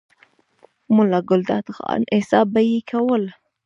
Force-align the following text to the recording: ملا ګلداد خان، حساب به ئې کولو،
ملا 0.95 1.19
ګلداد 1.29 1.65
خان، 1.75 2.01
حساب 2.15 2.47
به 2.53 2.59
ئې 2.69 2.79
کولو، 2.89 3.31